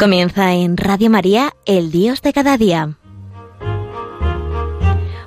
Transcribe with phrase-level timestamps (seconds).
[0.00, 2.96] Comienza en Radio María, el Dios de cada día.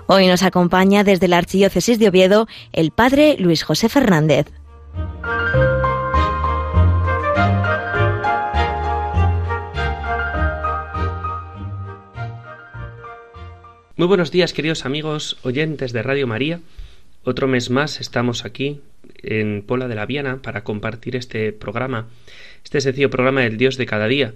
[0.08, 4.48] Hoy nos acompaña desde la Archidiócesis de Oviedo el Padre Luis José Fernández.
[13.96, 16.62] Muy buenos días, queridos amigos oyentes de Radio María.
[17.24, 18.82] Otro mes más estamos aquí
[19.22, 22.08] en Pola de la Viana para compartir este programa,
[22.64, 24.34] este sencillo programa del Dios de cada día,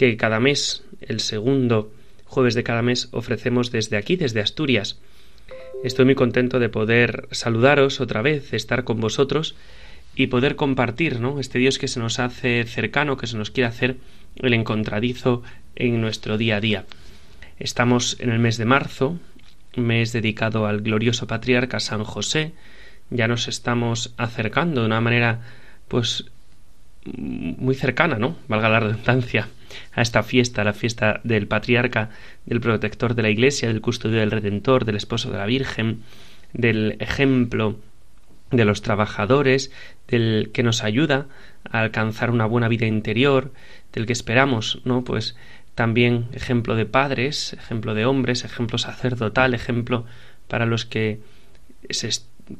[0.00, 1.92] que cada mes, el segundo
[2.24, 4.98] jueves de cada mes, ofrecemos desde aquí, desde Asturias.
[5.84, 9.56] Estoy muy contento de poder saludaros otra vez, estar con vosotros
[10.16, 11.20] y poder compartir.
[11.38, 13.98] Este Dios que se nos hace cercano, que se nos quiere hacer
[14.36, 15.42] el encontradizo
[15.76, 16.86] en nuestro día a día.
[17.58, 19.18] Estamos en el mes de marzo,
[19.76, 22.52] mes dedicado al glorioso patriarca San José.
[23.10, 25.42] Ya nos estamos acercando de una manera,
[25.88, 26.24] pues,
[27.04, 28.38] muy cercana, ¿no?
[28.48, 29.48] Valga la redundancia,
[29.92, 32.10] a esta fiesta, la fiesta del patriarca,
[32.46, 36.02] del protector de la Iglesia, del custodio del Redentor, del esposo de la Virgen,
[36.52, 37.78] del ejemplo
[38.50, 39.70] de los trabajadores,
[40.08, 41.26] del que nos ayuda
[41.70, 43.52] a alcanzar una buena vida interior,
[43.92, 45.04] del que esperamos, ¿no?
[45.04, 45.36] Pues
[45.74, 50.04] también ejemplo de padres, ejemplo de hombres, ejemplo sacerdotal, ejemplo
[50.48, 51.20] para los que
[51.88, 52.10] se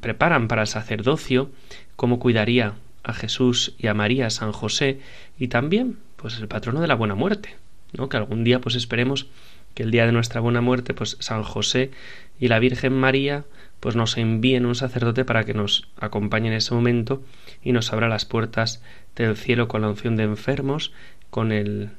[0.01, 1.51] preparan para el sacerdocio,
[1.97, 5.01] cómo cuidaría a Jesús y a María, San José,
[5.39, 7.57] y también pues el patrono de la buena muerte,
[7.97, 8.11] ¿no?
[8.11, 9.27] Que algún día pues esperemos
[9.75, 11.93] que el día de nuestra buena muerte pues San José
[12.39, 13.45] y la Virgen María
[13.81, 17.23] pues nos envíen un sacerdote para que nos acompañe en ese momento
[17.63, 18.83] y nos abra las puertas
[19.17, 20.93] del cielo con la unción de enfermos,
[21.31, 21.91] con el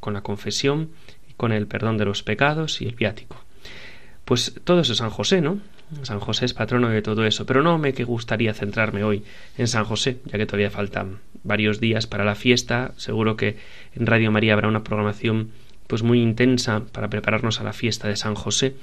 [0.00, 0.90] con la confesión
[1.28, 3.36] y con el perdón de los pecados y el viático.
[4.24, 5.60] Pues todo eso es San José, ¿no?
[6.02, 9.22] San José es patrono de todo eso, pero no me gustaría centrarme hoy
[9.56, 12.92] en San José, ya que todavía faltan varios días para la fiesta.
[12.96, 13.56] Seguro que
[13.94, 15.50] en Radio María habrá una programación
[15.86, 18.76] pues muy intensa para prepararnos a la fiesta de San José,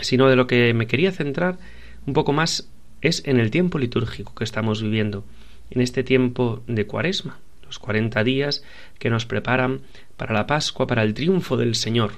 [0.00, 1.58] sino de lo que me quería centrar
[2.06, 2.68] un poco más
[3.00, 5.24] es en el tiempo litúrgico que estamos viviendo,
[5.70, 8.64] en este tiempo de Cuaresma, los cuarenta días
[8.98, 9.80] que nos preparan
[10.16, 12.12] para la Pascua, para el triunfo del Señor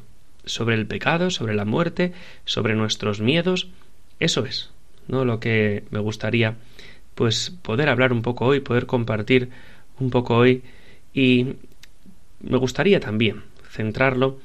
[0.44, 2.12] sobre el pecado, sobre la muerte,
[2.44, 3.68] sobre nuestros miedos
[4.20, 4.70] eso es,
[5.06, 5.24] ¿no?
[5.24, 6.56] Lo que me gustaría
[7.18, 9.48] pues poder hablar un poco hoy, poder compartir
[9.98, 10.62] un poco hoy
[11.12, 11.54] y
[12.38, 14.38] me gustaría también centrarlo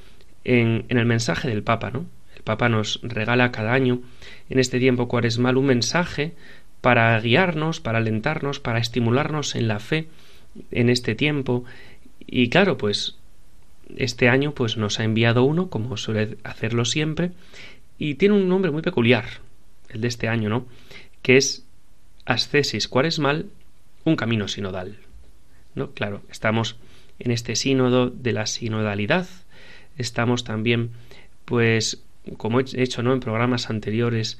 [0.43, 2.07] en, el mensaje del Papa, ¿no?
[2.35, 4.01] El Papa nos regala cada año
[4.49, 6.33] en este tiempo cuaresmal un mensaje
[6.81, 10.07] para guiarnos, para alentarnos, para estimularnos en la fe
[10.71, 11.65] en este tiempo
[12.25, 13.17] y claro, pues
[13.97, 17.33] este año pues nos ha enviado uno, como suele hacerlo siempre,
[17.99, 19.25] y tiene un nombre muy peculiar,
[19.89, 20.65] el de este año, ¿no?
[21.21, 21.62] Que es
[22.25, 23.47] ascesis cuaresmal,
[24.03, 24.97] un camino sinodal.
[25.75, 25.91] ¿No?
[25.91, 26.75] Claro, estamos
[27.19, 29.27] en este sínodo de la sinodalidad,
[29.97, 30.91] estamos también,
[31.45, 32.03] pues,
[32.37, 33.13] como he hecho, ¿no?
[33.13, 34.39] En programas anteriores,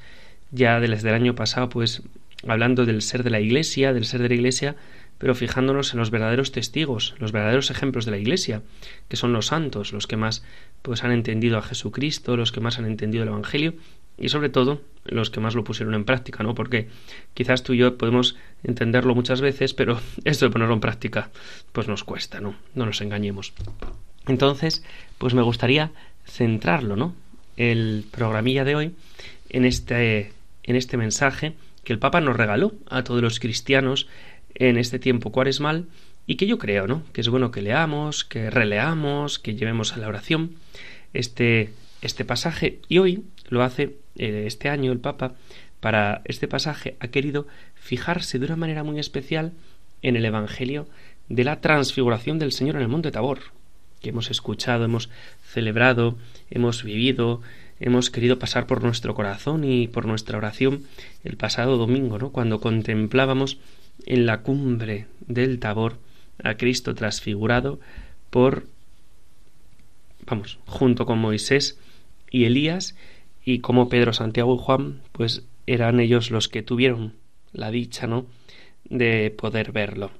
[0.51, 2.03] ya desde el año pasado, pues,
[2.47, 4.75] hablando del ser de la Iglesia, del ser de la Iglesia,
[5.17, 8.61] pero fijándonos en los verdaderos testigos, los verdaderos ejemplos de la Iglesia,
[9.07, 10.43] que son los santos, los que más
[10.81, 13.75] pues han entendido a Jesucristo, los que más han entendido el Evangelio
[14.23, 16.55] y sobre todo los que más lo pusieron en práctica, ¿no?
[16.55, 16.87] Porque
[17.33, 21.29] quizás tú y yo podemos entenderlo muchas veces, pero esto de ponerlo en práctica
[21.73, 22.55] pues nos cuesta, ¿no?
[22.73, 23.51] No nos engañemos.
[24.25, 24.81] Entonces,
[25.17, 25.91] pues me gustaría
[26.25, 27.13] centrarlo, ¿no?
[27.57, 28.95] El programilla de hoy
[29.49, 30.31] en este
[30.63, 31.53] en este mensaje
[31.83, 34.07] que el Papa nos regaló a todos los cristianos
[34.55, 35.87] en este tiempo cuaresmal
[36.25, 37.03] y que yo creo, ¿no?
[37.11, 40.55] Que es bueno que leamos, que releamos, que llevemos a la oración
[41.13, 43.23] este este pasaje y hoy
[43.53, 45.35] lo hace eh, este año el Papa
[45.79, 49.53] para este pasaje ha querido fijarse de una manera muy especial
[50.01, 50.87] en el Evangelio
[51.29, 53.39] de la transfiguración del Señor en el monte Tabor,
[54.01, 55.09] que hemos escuchado, hemos
[55.43, 56.17] celebrado,
[56.49, 57.41] hemos vivido,
[57.79, 60.83] hemos querido pasar por nuestro corazón y por nuestra oración
[61.23, 62.31] el pasado domingo, ¿no?
[62.31, 63.57] cuando contemplábamos
[64.05, 65.97] en la cumbre del Tabor
[66.43, 67.79] a Cristo transfigurado
[68.29, 68.67] por
[70.25, 71.77] vamos, junto con Moisés
[72.31, 72.95] y Elías
[73.45, 77.13] y como Pedro, Santiago y Juan, pues eran ellos los que tuvieron
[77.51, 78.25] la dicha, ¿no?
[78.85, 80.11] de poder verlo.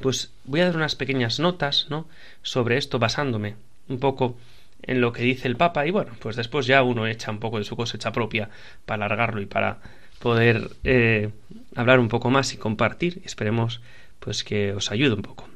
[0.00, 2.06] Pues voy a dar unas pequeñas notas, ¿no?
[2.42, 3.56] sobre esto basándome
[3.88, 4.36] un poco
[4.82, 7.58] en lo que dice el Papa y bueno, pues después ya uno echa un poco
[7.58, 8.50] de su cosecha propia
[8.84, 9.78] para alargarlo y para
[10.18, 11.30] poder eh,
[11.74, 13.22] hablar un poco más y compartir.
[13.24, 13.80] Esperemos
[14.20, 15.48] pues que os ayude un poco.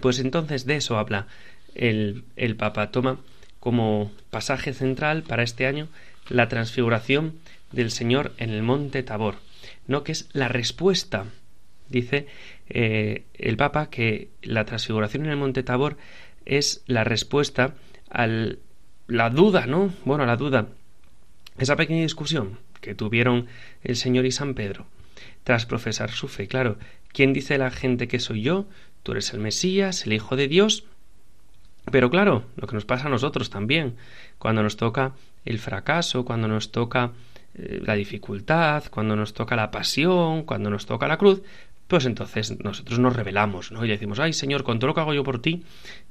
[0.00, 1.26] Pues entonces de eso habla
[1.74, 2.90] el, el Papa.
[2.90, 3.18] Toma
[3.62, 5.86] como pasaje central para este año
[6.28, 7.38] la transfiguración
[7.70, 9.36] del Señor en el monte Tabor,
[9.86, 11.26] no que es la respuesta,
[11.88, 12.26] dice
[12.68, 15.96] eh, el Papa, que la transfiguración en el monte Tabor
[16.44, 17.76] es la respuesta
[18.10, 18.26] a
[19.06, 19.94] la duda, ¿no?
[20.04, 20.66] Bueno, la duda,
[21.56, 23.46] esa pequeña discusión que tuvieron
[23.84, 24.86] el Señor y San Pedro
[25.44, 26.48] tras profesar su fe.
[26.48, 26.78] Claro,
[27.12, 28.66] ¿quién dice la gente que soy yo?
[29.04, 30.84] Tú eres el Mesías, el Hijo de Dios.
[31.90, 33.96] Pero claro, lo que nos pasa a nosotros también,
[34.38, 35.12] cuando nos toca
[35.44, 37.12] el fracaso, cuando nos toca
[37.54, 41.42] eh, la dificultad, cuando nos toca la pasión, cuando nos toca la cruz,
[41.88, 43.84] pues entonces nosotros nos revelamos, ¿no?
[43.84, 45.62] Y decimos, ay Señor, con todo lo que hago yo por ti,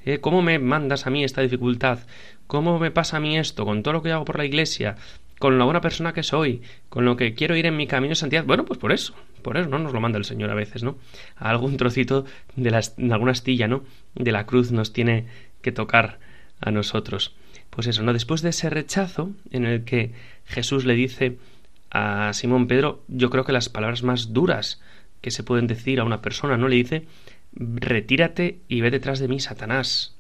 [0.06, 2.00] eh, ¿cómo me mandas a mí esta dificultad?
[2.46, 3.66] ¿Cómo me pasa a mí esto?
[3.66, 4.98] Con todo lo que hago por la iglesia,
[5.40, 8.16] con la buena persona que soy, con lo que quiero ir en mi camino de
[8.16, 8.46] santidad.
[8.46, 10.98] Bueno, pues por eso, por eso no nos lo manda el Señor a veces, ¿no?
[11.38, 12.26] algún trocito
[12.56, 13.84] de, la, de alguna astilla, ¿no?
[14.14, 15.26] De la cruz nos tiene
[15.62, 16.19] que tocar
[16.60, 17.36] a nosotros.
[17.69, 18.13] Pues eso, ¿no?
[18.13, 20.13] Después de ese rechazo en el que
[20.46, 21.38] Jesús le dice
[21.90, 24.81] a Simón Pedro, yo creo que las palabras más duras
[25.22, 26.68] que se pueden decir a una persona, ¿no?
[26.68, 27.06] Le dice,
[27.54, 30.16] retírate y ve detrás de mí, Satanás.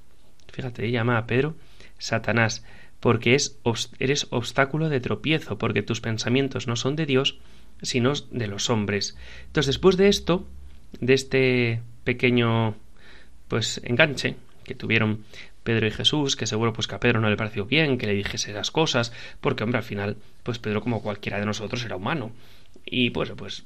[0.51, 1.55] Fíjate, llama a Pedro
[1.97, 2.63] Satanás
[2.99, 3.57] porque es,
[3.99, 7.39] eres obstáculo de tropiezo, porque tus pensamientos no son de Dios,
[7.81, 9.17] sino de los hombres.
[9.47, 10.47] Entonces, después de esto,
[10.99, 12.75] de este pequeño
[13.47, 14.35] pues enganche
[14.71, 15.25] que tuvieron
[15.63, 18.13] Pedro y Jesús, que seguro pues que a Pedro no le pareció bien que le
[18.13, 22.31] dijese esas cosas, porque hombre, al final, pues Pedro como cualquiera de nosotros era humano.
[22.85, 23.65] Y pues, pues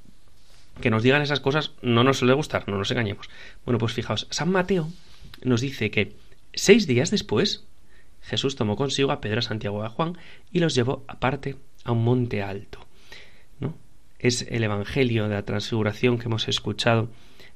[0.82, 3.30] que nos digan esas cosas no nos suele gustar, no nos engañemos.
[3.66, 4.90] Bueno, pues fijaos, San Mateo
[5.44, 6.16] nos dice que
[6.54, 7.64] seis días después,
[8.22, 10.18] Jesús tomó consigo a Pedro, a Santiago y a Juan
[10.52, 12.86] y los llevó aparte a un monte alto.
[13.60, 13.76] ¿no?
[14.20, 17.10] Es el Evangelio de la Transfiguración que hemos escuchado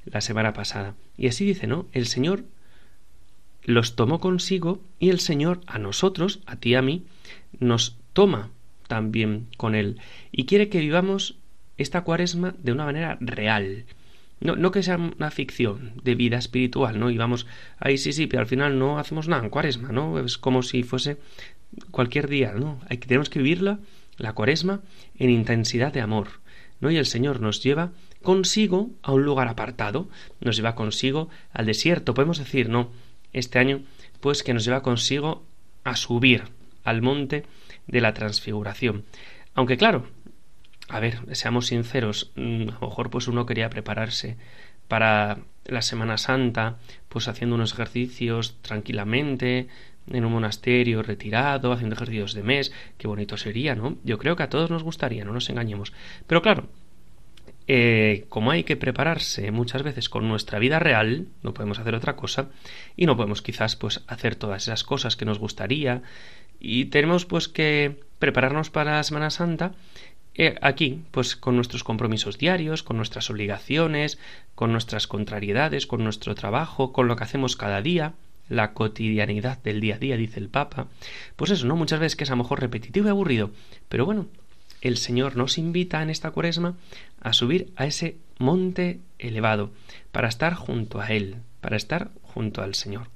[0.04, 0.94] la semana pasada.
[1.18, 1.86] Y así dice, ¿no?
[1.92, 2.44] El Señor
[3.64, 7.04] los tomó consigo y el Señor a nosotros, a ti y a mí,
[7.58, 8.50] nos toma
[8.88, 10.00] también con Él
[10.32, 11.36] y quiere que vivamos
[11.76, 13.84] esta cuaresma de una manera real,
[14.40, 17.10] no, no que sea una ficción de vida espiritual, ¿no?
[17.10, 17.46] Y vamos,
[17.78, 20.18] ahí sí, sí, pero al final no hacemos nada en cuaresma, ¿no?
[20.18, 21.18] Es como si fuese
[21.90, 22.80] cualquier día, ¿no?
[22.88, 23.80] Hay tenemos que vivirla,
[24.16, 24.80] la cuaresma,
[25.18, 26.28] en intensidad de amor,
[26.80, 26.90] ¿no?
[26.90, 27.92] Y el Señor nos lleva
[28.22, 30.08] consigo a un lugar apartado,
[30.40, 32.90] nos lleva consigo al desierto, podemos decir, ¿no?
[33.32, 33.82] Este año,
[34.20, 35.44] pues que nos lleva consigo
[35.84, 36.44] a subir
[36.84, 37.44] al monte
[37.86, 39.04] de la transfiguración.
[39.54, 40.06] Aunque claro,
[40.88, 44.36] a ver, seamos sinceros, mm, a lo mejor pues uno quería prepararse
[44.88, 46.78] para la Semana Santa,
[47.08, 49.68] pues haciendo unos ejercicios tranquilamente,
[50.08, 53.96] en un monasterio retirado, haciendo ejercicios de mes, qué bonito sería, ¿no?
[54.02, 55.92] Yo creo que a todos nos gustaría, no nos engañemos.
[56.26, 56.68] Pero claro,
[57.66, 62.16] eh, como hay que prepararse muchas veces con nuestra vida real, no podemos hacer otra
[62.16, 62.48] cosa,
[62.96, 66.02] y no podemos quizás pues hacer todas esas cosas que nos gustaría,
[66.58, 69.72] y tenemos pues que prepararnos para la Semana Santa
[70.34, 74.18] eh, aquí, pues con nuestros compromisos diarios, con nuestras obligaciones,
[74.54, 78.14] con nuestras contrariedades, con nuestro trabajo, con lo que hacemos cada día,
[78.48, 80.88] la cotidianidad del día a día, dice el Papa.
[81.36, 81.76] Pues eso, ¿no?
[81.76, 83.50] Muchas veces que es a lo mejor repetitivo y aburrido,
[83.88, 84.28] pero bueno,
[84.80, 86.76] el Señor nos invita en esta cuaresma
[87.20, 89.72] a subir a ese monte elevado,
[90.12, 93.08] para estar junto a Él, para estar junto al Señor.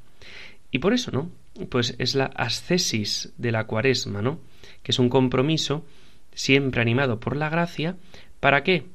[0.71, 1.31] Y por eso, ¿no?
[1.69, 4.41] Pues es la ascesis de la cuaresma, ¿no?
[4.83, 5.87] Que es un compromiso
[6.35, 7.97] siempre animado por la gracia,
[8.41, 8.87] ¿para qué?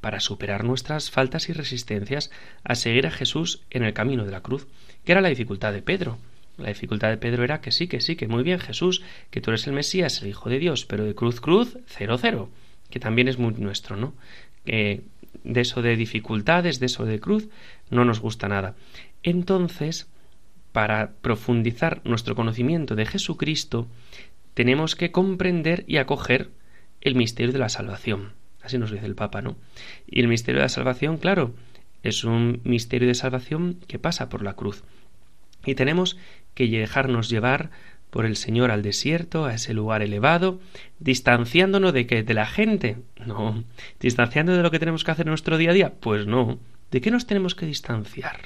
[0.00, 2.30] Para superar nuestras faltas y resistencias
[2.64, 4.68] a seguir a Jesús en el camino de la cruz,
[5.04, 6.18] que era la dificultad de Pedro.
[6.58, 9.50] La dificultad de Pedro era que sí, que sí, que muy bien Jesús, que tú
[9.50, 12.50] eres el Mesías, el Hijo de Dios, pero de cruz, cruz, cero, cero,
[12.90, 14.14] que también es muy nuestro, ¿no?
[14.64, 15.02] Que
[15.44, 17.48] de eso de dificultades, de eso de cruz,
[17.90, 18.74] no nos gusta nada.
[19.22, 20.08] Entonces,
[20.72, 23.88] para profundizar nuestro conocimiento de Jesucristo,
[24.54, 26.50] tenemos que comprender y acoger
[27.00, 28.32] el misterio de la salvación.
[28.62, 29.56] Así nos dice el Papa, ¿no?
[30.06, 31.54] Y el misterio de la salvación, claro,
[32.02, 34.84] es un misterio de salvación que pasa por la cruz.
[35.64, 36.16] Y tenemos
[36.54, 37.70] que dejarnos llevar
[38.10, 40.60] por el Señor al desierto, a ese lugar elevado,
[40.98, 43.64] distanciándonos de que de la gente, no,
[44.00, 46.58] distanciándonos de lo que tenemos que hacer en nuestro día a día, pues no.
[46.90, 48.38] ¿De qué nos tenemos que distanciar?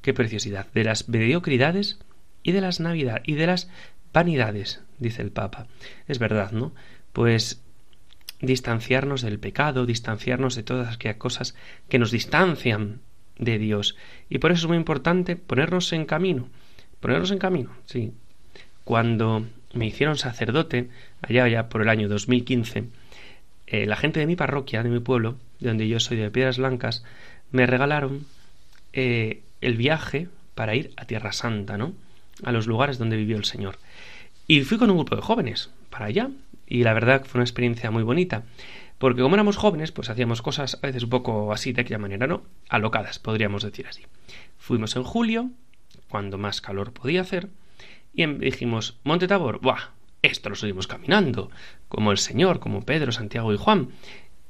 [0.00, 1.98] Qué preciosidad, de las mediocridades
[2.44, 3.68] y de las navidades y de las
[4.12, 5.66] vanidades, dice el Papa.
[6.06, 6.72] Es verdad, ¿no?
[7.12, 7.64] Pues
[8.40, 11.56] distanciarnos del pecado, distanciarnos de todas aquellas cosas
[11.88, 13.00] que nos distancian
[13.38, 13.96] de Dios.
[14.28, 16.48] Y por eso es muy importante ponernos en camino.
[17.00, 18.12] Ponernos en camino, sí.
[18.84, 20.88] Cuando me hicieron sacerdote,
[21.22, 22.84] allá ya por el año 2015,
[23.66, 26.58] eh, la gente de mi parroquia, de mi pueblo, de donde yo soy de Piedras
[26.58, 27.04] Blancas,
[27.50, 28.26] me regalaron
[28.92, 31.92] eh, el viaje para ir a Tierra Santa, ¿no?
[32.42, 33.78] A los lugares donde vivió el Señor.
[34.46, 36.30] Y fui con un grupo de jóvenes para allá,
[36.66, 38.44] y la verdad fue una experiencia muy bonita.
[38.98, 42.26] Porque como éramos jóvenes, pues hacíamos cosas a veces un poco así, de aquella manera,
[42.26, 42.42] ¿no?
[42.68, 44.02] Alocadas, podríamos decir así.
[44.56, 45.50] Fuimos en julio,
[46.08, 47.48] cuando más calor podía hacer,
[48.14, 49.90] y em, dijimos, Monte Tabor, ¡buah!
[50.22, 51.50] Esto lo subimos caminando,
[51.88, 53.90] como el Señor, como Pedro, Santiago y Juan.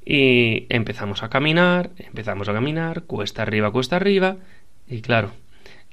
[0.05, 4.37] Y empezamos a caminar, empezamos a caminar, cuesta arriba, cuesta arriba,
[4.87, 5.31] y claro,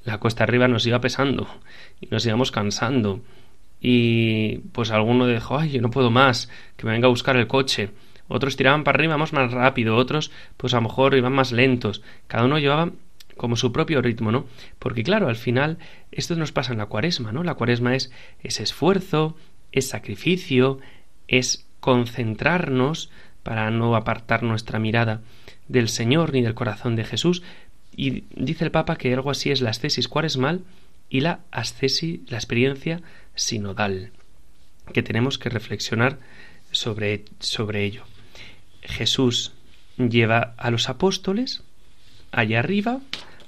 [0.04, 1.49] la cuesta arriba nos iba pesando,
[2.00, 3.23] y nos íbamos cansando,
[3.85, 7.49] y pues alguno dijo, ay, yo no puedo más, que me venga a buscar el
[7.49, 7.90] coche.
[8.32, 12.00] Otros tiraban para arriba, vamos más rápido, otros pues a lo mejor iban más lentos.
[12.28, 12.90] Cada uno llevaba
[13.36, 14.46] como su propio ritmo, ¿no?
[14.78, 15.76] Porque claro, al final
[16.12, 17.44] esto nos pasa en la cuaresma, ¿no?
[17.44, 18.10] La cuaresma es
[18.42, 19.36] ese esfuerzo,
[19.70, 20.78] es sacrificio,
[21.28, 23.10] es concentrarnos
[23.42, 25.20] para no apartar nuestra mirada
[25.68, 27.42] del Señor ni del corazón de Jesús.
[27.94, 30.64] Y dice el Papa que algo así es la ascesis cuaresmal
[31.10, 33.02] y la ascesis, la experiencia
[33.34, 34.10] sinodal,
[34.94, 36.18] que tenemos que reflexionar
[36.70, 38.04] sobre, sobre ello.
[38.82, 39.52] Jesús
[39.96, 41.62] lleva a los apóstoles
[42.30, 43.00] allá arriba,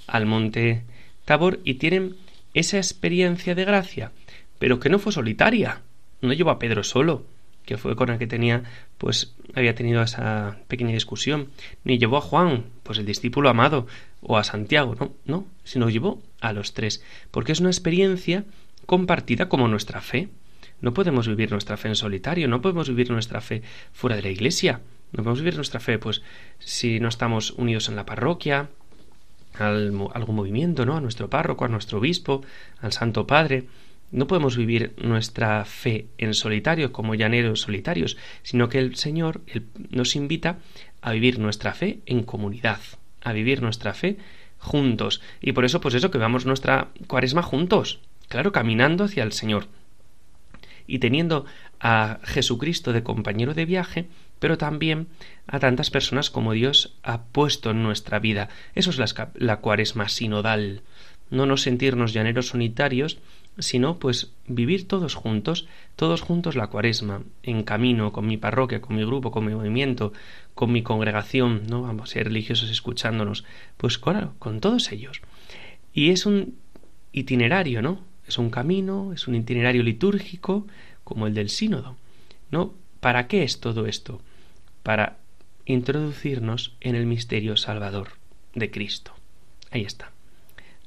[0.07, 0.85] al monte
[1.25, 2.17] Tabor, y tienen
[2.53, 4.13] esa experiencia de gracia,
[4.59, 5.81] pero que no fue solitaria.
[6.21, 7.27] No llevó a Pedro solo,
[7.65, 8.63] que fue con el que tenía,
[8.99, 11.49] pues había tenido esa pequeña discusión,
[11.83, 13.87] ni llevó a Juan, pues el discípulo amado,
[14.21, 18.45] o a Santiago, no, no, sino llevó a los tres, porque es una experiencia
[18.87, 20.29] compartida como nuestra fe.
[20.81, 23.63] No podemos vivir nuestra fe en solitario, no podemos vivir nuestra fe
[23.93, 24.81] fuera de la iglesia.
[25.15, 26.23] No podemos vivir nuestra fe, pues,
[26.59, 28.69] si no estamos unidos en la parroquia,
[29.55, 30.97] al, algún movimiento, ¿no?
[30.97, 32.43] A nuestro párroco, a nuestro obispo,
[32.81, 33.69] al Santo Padre.
[34.11, 39.41] No podemos vivir nuestra fe en solitario, como llaneros solitarios, sino que el Señor
[39.91, 40.59] nos invita
[41.01, 42.81] a vivir nuestra fe en comunidad,
[43.23, 44.17] a vivir nuestra fe
[44.59, 45.23] juntos.
[45.41, 49.69] Y por eso, pues eso, que vamos nuestra cuaresma juntos, claro, caminando hacia el Señor.
[50.89, 51.47] Y teniendo
[51.79, 54.09] a Jesucristo de compañero de viaje,
[54.45, 55.07] pero también
[55.47, 58.51] a tantas personas como Dios ha puesto en nuestra vida.
[58.75, 60.83] Eso es la, cuaresma sinodal.
[61.31, 63.17] No nos sentirnos llaneros unitarios,
[63.59, 68.97] sino pues vivir todos juntos, todos juntos la cuaresma, en camino, con mi parroquia, con
[68.97, 70.13] mi grupo, con mi movimiento,
[70.55, 71.81] con mi congregación, ¿no?
[71.81, 73.47] Vamos a ser religiosos escuchándonos,
[73.79, 75.23] pues claro, con todos ellos.
[75.95, 76.59] Y es un
[77.13, 78.03] itinerario, ¿no?
[78.29, 80.67] Es un camino, es un itinerario litúrgico
[81.03, 81.97] como el del sínodo.
[82.51, 82.75] ¿No?
[83.01, 84.21] ¿Para qué es todo esto?
[84.85, 85.17] Para
[85.67, 88.11] introducirnos en el misterio salvador
[88.55, 89.13] de Cristo.
[89.73, 90.13] Ahí está.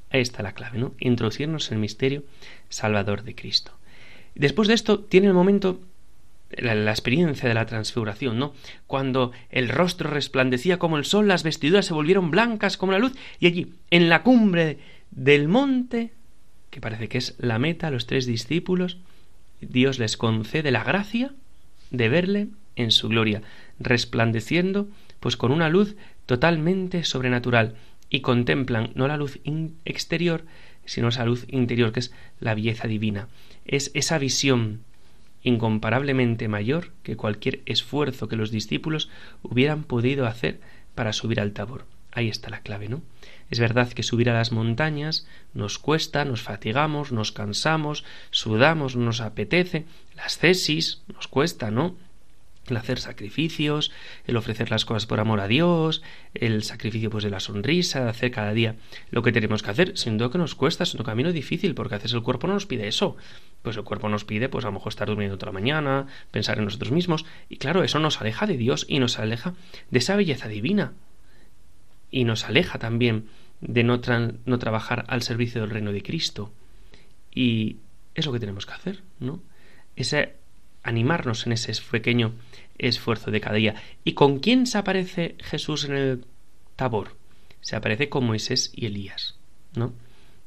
[0.09, 0.93] Ahí está la clave, ¿no?
[0.99, 2.23] Introducirnos en el misterio
[2.69, 3.73] salvador de Cristo.
[4.35, 5.81] Después de esto tiene el momento
[6.51, 8.53] la, experiencia de la transfiguración, ¿no?
[8.85, 13.13] Cuando el rostro resplandecía como el sol, las vestiduras se volvieron blancas como la luz,
[13.39, 14.79] y allí, en la cumbre
[15.11, 16.13] del monte,
[16.69, 18.97] que parece que es la meta, los tres discípulos,
[19.59, 21.33] Dios les concede la gracia
[21.89, 22.47] de verle
[22.77, 23.41] en su gloria,
[23.79, 24.87] resplandeciendo
[25.19, 27.75] pues con una luz totalmente sobrenatural
[28.09, 29.39] y contemplan no la luz
[29.83, 30.45] exterior,
[30.85, 33.27] sino esa luz interior que es la belleza divina.
[33.65, 34.81] Es esa visión
[35.43, 39.09] incomparablemente mayor que cualquier esfuerzo que los discípulos
[39.43, 40.59] hubieran podido hacer
[40.95, 41.85] para subir al tabor.
[42.11, 43.01] Ahí está la clave, ¿no?
[43.49, 49.21] Es verdad que subir a las montañas nos cuesta, nos fatigamos, nos cansamos, sudamos, nos
[49.21, 51.95] apetece, las cesis nos cuesta, ¿no?
[52.69, 53.91] El hacer sacrificios,
[54.25, 56.01] el ofrecer las cosas por amor a Dios,
[56.33, 58.75] el sacrificio pues de la sonrisa, de hacer cada día
[59.11, 61.95] lo que tenemos que hacer, sin duda que nos cuesta, es un camino difícil, porque
[61.95, 63.17] a veces el cuerpo no nos pide eso.
[63.61, 66.57] Pues el cuerpo nos pide, pues a lo mejor estar durmiendo toda la mañana, pensar
[66.57, 69.53] en nosotros mismos, y claro, eso nos aleja de Dios y nos aleja
[69.89, 70.93] de esa belleza divina.
[72.09, 73.27] Y nos aleja también
[73.59, 73.99] de no,
[74.45, 76.53] no trabajar al servicio del reino de Cristo.
[77.33, 77.77] Y
[78.15, 79.41] es lo que tenemos que hacer, ¿no?
[79.95, 80.35] Ese
[80.83, 82.33] animarnos en ese pequeño
[82.79, 83.75] esfuerzo de cada día.
[84.03, 86.25] ¿Y con quién se aparece Jesús en el
[86.75, 87.15] tabor?
[87.61, 89.35] Se aparece con Moisés y Elías,
[89.75, 89.93] ¿no?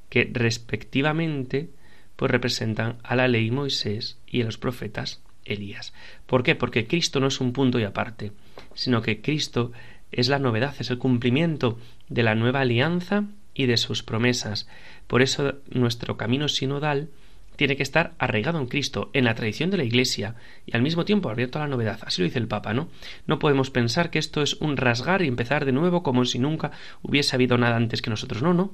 [0.08, 1.70] Que respectivamente
[2.16, 5.94] pues representan a la ley Moisés y a los profetas Elías.
[6.26, 6.54] ¿Por qué?
[6.54, 8.32] Porque Cristo no es un punto y aparte,
[8.74, 9.72] sino que Cristo
[10.12, 14.68] es la novedad, es el cumplimiento de la nueva alianza y de sus promesas.
[15.06, 17.08] Por eso nuestro camino sinodal
[17.60, 21.04] tiene que estar arraigado en Cristo, en la tradición de la Iglesia, y al mismo
[21.04, 22.00] tiempo abierto a la novedad.
[22.06, 22.88] Así lo dice el Papa, ¿no?
[23.26, 26.70] No podemos pensar que esto es un rasgar y empezar de nuevo como si nunca
[27.02, 28.40] hubiese habido nada antes que nosotros.
[28.40, 28.72] No, no.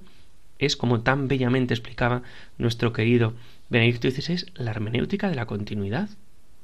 [0.61, 2.23] Es como tan bellamente explicaba
[2.59, 3.35] nuestro querido
[3.71, 6.09] Benedicto XVI, la hermenéutica de la continuidad.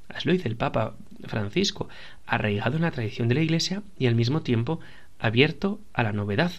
[0.08, 1.88] Así lo dice el Papa Francisco,
[2.24, 4.78] arraigado en la tradición de la Iglesia y al mismo tiempo
[5.18, 6.52] abierto a la novedad.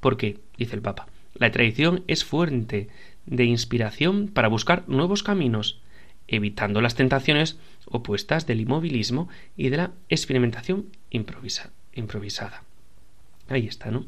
[0.00, 2.88] Porque, dice el Papa, la tradición es fuente
[3.26, 5.80] de inspiración para buscar nuevos caminos,
[6.28, 12.62] evitando las tentaciones opuestas del inmovilismo y de la experimentación improvisada.
[13.48, 14.06] Ahí está, ¿no?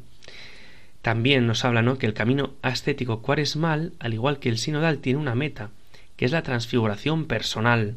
[1.07, 1.97] también nos habla ¿no?
[1.97, 5.69] que el camino ascético cuaresmal, al igual que el sinodal, tiene una meta,
[6.17, 7.95] que es la transfiguración personal,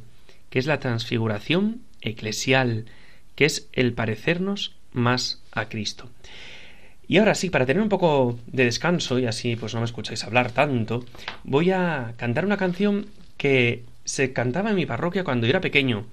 [0.49, 2.85] que es la transfiguración eclesial,
[3.35, 6.09] que es el parecernos más a Cristo.
[7.11, 10.23] Y ahora sí, para tener un poco de descanso y así pues no me escucháis
[10.23, 11.05] hablar tanto,
[11.43, 16.05] voy a cantar una canción que se cantaba en mi parroquia cuando yo era pequeño,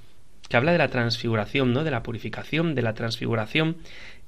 [0.50, 1.84] que habla de la transfiguración, ¿no?
[1.84, 3.78] De la purificación, de la transfiguración.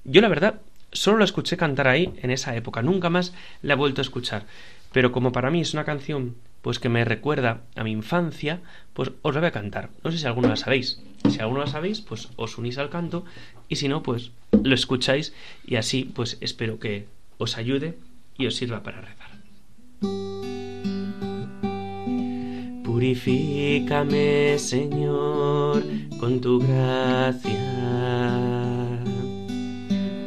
[0.03, 0.61] Yo la verdad
[0.91, 3.33] solo la escuché cantar ahí en esa época, nunca más
[3.63, 4.45] la he vuelto a escuchar.
[4.91, 8.61] Pero como para mí es una canción pues que me recuerda a mi infancia,
[8.93, 9.89] pues os la voy a cantar.
[10.03, 11.01] No sé si alguno la sabéis.
[11.29, 13.25] Si alguno la sabéis, pues os unís al canto
[13.67, 15.33] y si no, pues lo escucháis
[15.65, 17.97] y así pues espero que os ayude
[18.37, 19.29] y os sirva para rezar.
[22.83, 25.83] Purifícame, Señor,
[26.19, 27.59] con tu gracia.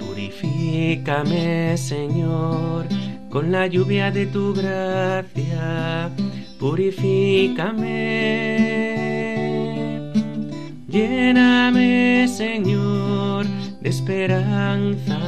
[0.01, 2.87] Purifícame, Señor,
[3.33, 6.11] con la lluvia de tu gracia.
[6.61, 8.03] Purifícame.
[10.87, 13.47] Lléname, Señor,
[13.81, 15.19] de esperanza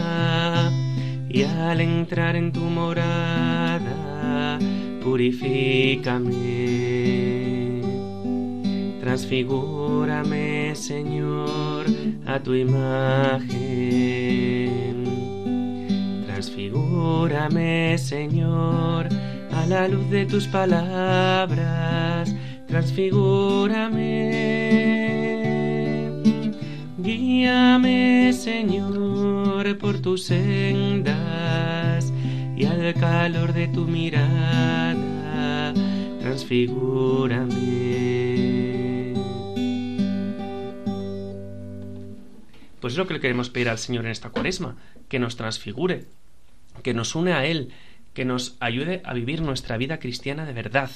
[1.30, 4.58] y al entrar en tu morada,
[5.02, 6.34] purifícame.
[9.00, 11.86] Transfigúrame, Señor,
[12.26, 14.04] a tu imagen.
[16.26, 19.08] Transfigúrame, Señor,
[19.52, 22.34] a la luz de tus palabras.
[22.66, 24.64] Transfigúrame
[27.04, 32.10] Guíame, Señor, por tus sendas
[32.56, 35.74] y al calor de tu mirada,
[36.18, 39.12] transfigúrame.
[42.80, 44.78] Pues es lo que le queremos pedir al Señor en esta cuaresma,
[45.10, 46.06] que nos transfigure,
[46.82, 47.70] que nos une a Él,
[48.12, 50.90] que nos ayude a vivir nuestra vida cristiana de verdad.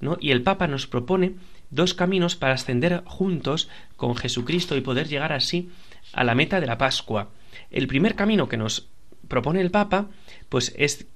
[0.00, 0.16] ¿no?
[0.20, 1.34] Y el Papa nos propone
[1.70, 5.70] dos caminos para ascender juntos con Jesucristo y poder llegar así
[6.12, 7.30] a la meta de la Pascua.
[7.70, 8.88] El primer camino que nos
[9.28, 10.08] propone el Papa,
[10.48, 11.06] pues es,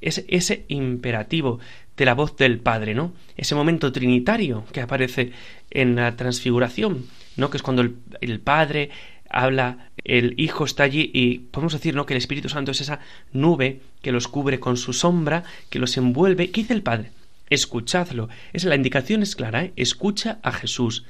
[0.00, 1.60] ese imperativo
[1.96, 3.12] de la voz del Padre, ¿no?
[3.36, 5.32] Ese momento trinitario que aparece
[5.70, 7.50] en la transfiguración, ¿no?
[7.50, 8.90] Que es cuando el, el Padre
[9.30, 12.06] habla, el Hijo está allí y podemos decir, ¿no?
[12.06, 13.00] Que el Espíritu Santo es esa
[13.32, 16.50] nube que los cubre con su sombra, que los envuelve.
[16.50, 17.10] ¿Qué dice el Padre?
[17.50, 18.28] Escuchadlo.
[18.52, 19.72] Es, la indicación es clara, ¿eh?
[19.76, 21.04] escucha a Jesús.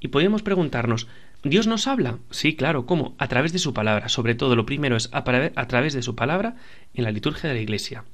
[0.00, 1.06] Y podemos preguntarnos,
[1.44, 2.18] ¿Dios nos habla?
[2.30, 3.14] Sí, claro, ¿cómo?
[3.18, 4.08] A través de su palabra.
[4.08, 6.56] Sobre todo, lo primero es a, a través de su palabra
[6.94, 8.04] en la liturgia de la Iglesia.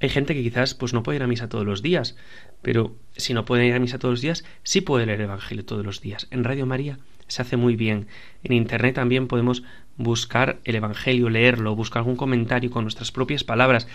[0.00, 2.16] Hay gente que quizás pues no puede ir a misa todos los días,
[2.62, 5.64] pero si no puede ir a misa todos los días, sí puede leer el Evangelio
[5.64, 6.26] todos los días.
[6.30, 6.98] En Radio María
[7.28, 8.06] se hace muy bien.
[8.42, 9.62] En Internet también podemos
[9.96, 13.88] buscar el Evangelio, leerlo, buscar algún comentario con nuestras propias palabras.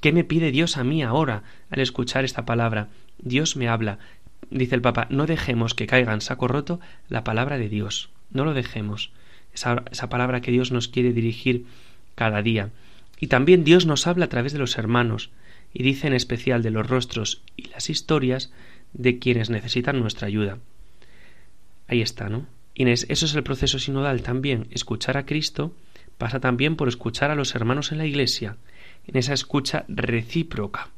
[0.00, 2.88] ¿Qué me pide Dios a mí ahora al escuchar esta palabra?
[3.18, 3.98] Dios me habla.
[4.50, 8.10] Dice el Papa, no dejemos que caiga en saco roto la palabra de Dios.
[8.30, 9.10] No lo dejemos.
[9.52, 11.66] Esa, esa palabra que Dios nos quiere dirigir
[12.14, 12.70] cada día.
[13.18, 15.30] Y también Dios nos habla a través de los hermanos,
[15.72, 18.52] y dice en especial de los rostros y las historias
[18.92, 20.58] de quienes necesitan nuestra ayuda.
[21.88, 22.46] Ahí está, ¿no?
[22.78, 24.68] Y eso es el proceso sinodal también.
[24.70, 25.74] Escuchar a Cristo
[26.16, 28.56] pasa también por escuchar a los hermanos en la Iglesia,
[29.08, 30.88] en esa escucha recíproca,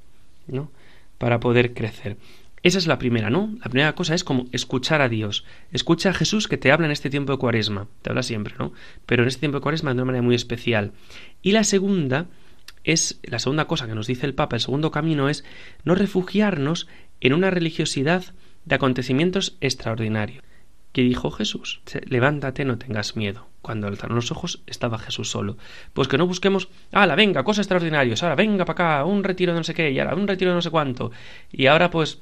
[0.46, 0.70] ¿no?
[1.16, 2.18] Para poder crecer.
[2.62, 3.54] Esa es la primera, ¿no?
[3.64, 5.46] La primera cosa es como escuchar a Dios.
[5.72, 7.88] Escucha a Jesús que te habla en este tiempo de cuaresma.
[8.02, 8.74] Te habla siempre, ¿no?
[9.06, 10.92] Pero en este tiempo de cuaresma de una manera muy especial.
[11.40, 12.26] Y la segunda
[12.84, 15.46] es, la segunda cosa que nos dice el Papa, el segundo camino es
[15.84, 16.88] no refugiarnos
[17.22, 18.22] en una religiosidad
[18.66, 20.44] de acontecimientos extraordinarios.
[20.92, 21.81] ¿Qué dijo Jesús?
[22.07, 23.46] Levántate, no tengas miedo.
[23.62, 25.57] Cuando alzaron los ojos estaba Jesús solo.
[25.92, 29.59] Pues que no busquemos, la venga, cosas extraordinarias, ahora venga para acá, un retiro de
[29.59, 31.12] no sé qué, y ahora un retiro de no sé cuánto.
[31.53, 32.20] Y ahora pues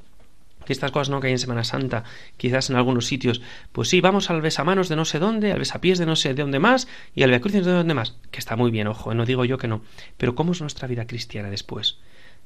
[0.68, 2.04] que estas cosas no hay en Semana Santa,
[2.36, 3.40] quizás en algunos sitios,
[3.72, 6.42] pues sí, vamos al besamanos de no sé dónde, al besapiés de no sé de
[6.42, 9.46] dónde más, y al beacrucis de dónde más, que está muy bien, ojo, no digo
[9.46, 9.80] yo que no,
[10.18, 12.00] pero ¿cómo es nuestra vida cristiana después?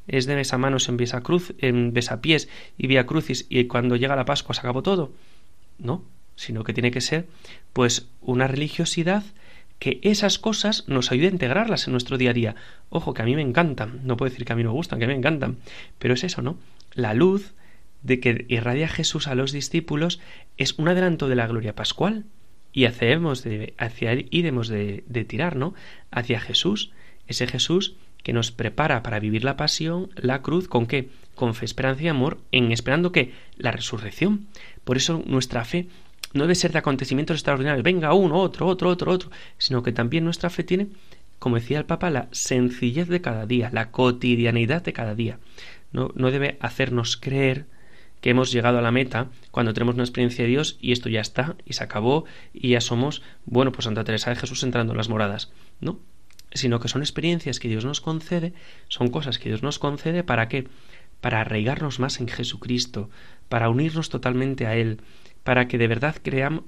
[0.07, 4.55] ¿Es de besamanos en besacruz, en besapiés y vía crucis, y cuando llega la Pascua
[4.55, 5.11] se acabó todo?
[5.83, 6.05] No,
[6.37, 7.27] sino que tiene que ser,
[7.73, 9.25] pues, una religiosidad
[9.79, 12.55] que esas cosas nos ayude a integrarlas en nuestro día a día.
[12.89, 15.07] Ojo, que a mí me encantan, no puedo decir que a mí me gustan, que
[15.07, 15.59] a mí me encantan,
[15.99, 16.57] pero es eso, ¿no?
[16.95, 17.55] La luz,
[18.03, 20.21] de que irradia Jesús a los discípulos
[20.57, 22.25] es un adelanto de la gloria pascual
[22.73, 25.75] y hacemos de, hacia iremos de, de tirar, ¿no?
[26.11, 26.93] Hacia Jesús,
[27.27, 31.11] ese Jesús que nos prepara para vivir la pasión, la cruz, ¿con qué?
[31.35, 34.47] Con fe, esperanza y amor, en esperando que la resurrección.
[34.85, 35.89] Por eso nuestra fe
[36.33, 40.25] no debe ser de acontecimientos extraordinarios, venga uno, otro, otro, otro, otro, sino que también
[40.25, 40.89] nuestra fe tiene
[41.43, 45.41] como decía el Papa, la sencillez de cada día, la cotidianidad de cada día.
[45.91, 47.67] No, no debe hacernos creer
[48.21, 51.21] que hemos llegado a la meta cuando tenemos una experiencia de Dios y esto ya
[51.21, 54.99] está y se acabó y ya somos, bueno, pues Santa Teresa de Jesús entrando en
[54.99, 55.51] las moradas.
[55.81, 55.99] No,
[56.53, 58.53] sino que son experiencias que Dios nos concede,
[58.87, 60.69] son cosas que Dios nos concede para qué?
[61.21, 63.11] Para arraigarnos más en Jesucristo,
[63.53, 65.03] para unirnos totalmente a Él,
[65.45, 66.17] para que de verdad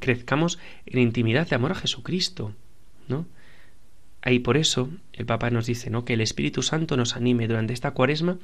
[0.01, 2.53] crezcamos en intimidad de amor a Jesucristo,
[3.09, 3.25] ¿no?
[4.21, 6.05] Ahí por eso el Papa nos dice, ¿no?
[6.05, 8.37] Que el Espíritu Santo nos anime durante esta cuaresma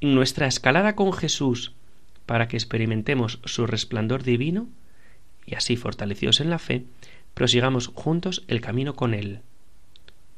[0.00, 1.72] en nuestra escalada con Jesús,
[2.24, 4.68] para que experimentemos su resplandor divino
[5.44, 6.84] y así fortalecidos en la fe,
[7.34, 9.40] prosigamos juntos el camino con Él.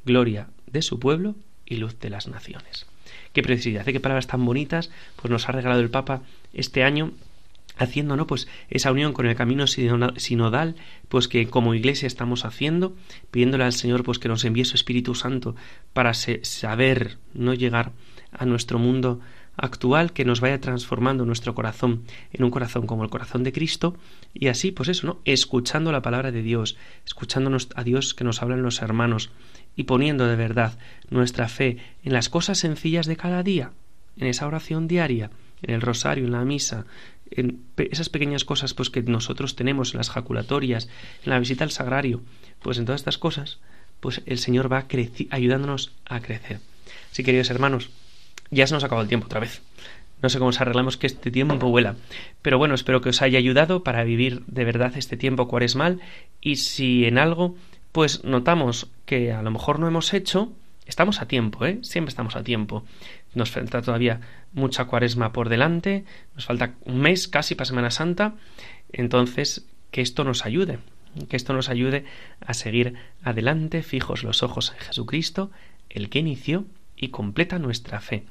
[0.03, 1.35] Gloria de su pueblo
[1.67, 2.87] y luz de las naciones.
[3.33, 7.11] Qué preciosidad, qué palabras tan bonitas, pues nos ha regalado el Papa este año
[7.77, 8.27] haciendo ¿no?
[8.27, 10.75] pues esa unión con el camino sinodal
[11.09, 12.95] pues que como iglesia estamos haciendo
[13.31, 15.55] pidiéndole al Señor pues que nos envíe su Espíritu Santo
[15.93, 17.91] para saber no llegar
[18.31, 19.19] a nuestro mundo
[19.57, 23.95] actual que nos vaya transformando nuestro corazón en un corazón como el corazón de Cristo.
[24.33, 28.41] Y así pues eso no escuchando la palabra de Dios escuchándonos a Dios que nos
[28.41, 29.29] hablan los hermanos
[29.75, 30.77] y poniendo de verdad
[31.09, 33.71] nuestra fe en las cosas sencillas de cada día
[34.17, 35.31] en esa oración diaria
[35.61, 36.85] en el rosario en la misa
[37.31, 40.89] en esas pequeñas cosas pues que nosotros tenemos en las jaculatorias,
[41.23, 42.21] en la visita al sagrario,
[42.61, 43.59] pues en todas estas cosas,
[43.99, 44.85] pues el Señor va
[45.29, 46.59] ayudándonos a crecer.
[47.11, 47.89] Sí, queridos hermanos,
[48.49, 49.61] ya se nos acabó el tiempo otra vez.
[50.21, 51.95] No sé cómo se arreglamos que este tiempo vuela.
[52.41, 55.99] Pero bueno, espero que os haya ayudado para vivir de verdad este tiempo cuaresmal.
[56.41, 57.55] Y si en algo,
[57.91, 60.51] pues notamos que a lo mejor no hemos hecho,
[60.91, 61.79] estamos a tiempo, ¿eh?
[61.81, 62.83] Siempre estamos a tiempo.
[63.33, 64.19] Nos falta todavía
[64.51, 66.03] mucha cuaresma por delante,
[66.35, 68.35] nos falta un mes casi para Semana Santa,
[68.91, 70.79] entonces que esto nos ayude,
[71.29, 72.03] que esto nos ayude
[72.45, 75.49] a seguir adelante, fijos los ojos en Jesucristo,
[75.89, 76.65] el que inició
[76.97, 78.25] y completa nuestra fe.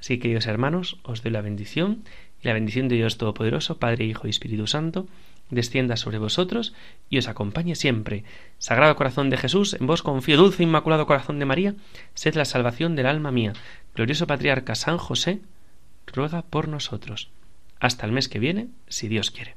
[0.00, 2.02] Así, queridos hermanos, os doy la bendición
[2.42, 5.06] y la bendición de Dios Todopoderoso, Padre, Hijo y Espíritu Santo,
[5.50, 6.74] descienda sobre vosotros
[7.08, 8.24] y os acompañe siempre.
[8.58, 11.74] Sagrado Corazón de Jesús, en vos confío, dulce e Inmaculado Corazón de María,
[12.14, 13.52] sed la salvación del alma mía.
[13.94, 15.40] Glorioso Patriarca San José,
[16.06, 17.30] ruega por nosotros.
[17.80, 19.56] Hasta el mes que viene, si Dios quiere.